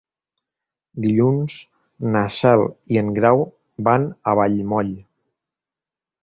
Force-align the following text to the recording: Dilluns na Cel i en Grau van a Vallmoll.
Dilluns 1.03 1.57
na 2.15 2.23
Cel 2.37 2.63
i 2.95 2.99
en 3.03 3.13
Grau 3.19 3.45
van 3.89 4.09
a 4.33 4.35
Vallmoll. 4.41 4.91